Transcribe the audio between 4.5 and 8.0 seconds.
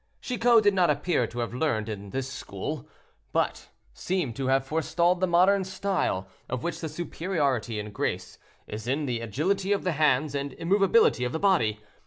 forestalled the modern style, of which the superiority and